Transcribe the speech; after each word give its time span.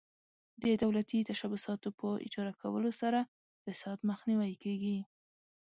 د 0.63 0.65
دولتي 0.83 1.19
تشبثاتو 1.29 1.89
په 1.99 2.07
اجاره 2.25 2.51
ورکولو 2.53 2.91
سره 3.01 3.19
فساد 3.63 3.97
مخنیوی 4.09 4.53
کیږي. 4.63 4.97